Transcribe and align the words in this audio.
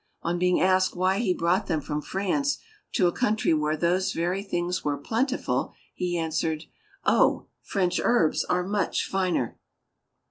On 0.23 0.39
being 0.39 0.59
asked 0.59 0.95
why 0.95 1.19
he 1.19 1.31
brought 1.31 1.67
them 1.67 1.79
from 1.79 2.01
France 2.01 2.57
to 2.93 3.05
a 3.05 3.11
country 3.11 3.53
where 3.53 3.77
those 3.77 4.13
very 4.13 4.41
things 4.41 4.83
were 4.83 4.97
plentiful, 4.97 5.73
he 5.93 6.17
answered: 6.17 6.63
"Oh, 7.05 7.45
French 7.61 8.01
herbs 8.03 8.43
are 8.45 8.63
much 8.63 9.05
finer." 9.07 9.59